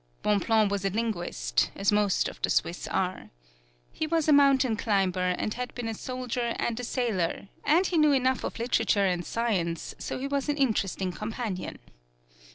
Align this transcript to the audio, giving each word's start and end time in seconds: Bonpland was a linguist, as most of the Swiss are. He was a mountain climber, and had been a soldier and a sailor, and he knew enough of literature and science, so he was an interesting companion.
Bonpland 0.23 0.71
was 0.71 0.83
a 0.83 0.89
linguist, 0.89 1.69
as 1.75 1.91
most 1.91 2.27
of 2.27 2.41
the 2.41 2.49
Swiss 2.49 2.87
are. 2.87 3.29
He 3.91 4.07
was 4.07 4.27
a 4.27 4.33
mountain 4.33 4.75
climber, 4.75 5.35
and 5.37 5.53
had 5.53 5.75
been 5.75 5.87
a 5.87 5.93
soldier 5.93 6.55
and 6.57 6.79
a 6.79 6.83
sailor, 6.83 7.49
and 7.63 7.85
he 7.85 7.99
knew 7.99 8.11
enough 8.11 8.43
of 8.43 8.57
literature 8.57 9.05
and 9.05 9.23
science, 9.23 9.93
so 9.99 10.17
he 10.17 10.25
was 10.25 10.49
an 10.49 10.57
interesting 10.57 11.11
companion. 11.11 11.77